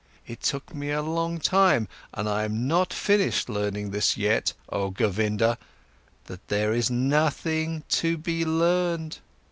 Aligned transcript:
It 0.25 0.41
took 0.41 0.73
me 0.73 0.89
a 0.89 1.03
long 1.03 1.37
time 1.37 1.87
and 2.11 2.27
am 2.27 2.67
not 2.67 2.91
finished 2.91 3.49
learning 3.49 3.91
this 3.91 4.17
yet, 4.17 4.53
oh 4.67 4.89
Govinda: 4.89 5.59
that 6.25 6.47
there 6.47 6.73
is 6.73 6.89
nothing 6.89 7.83
to 7.89 8.17
be 8.17 8.43
learned! 8.43 9.19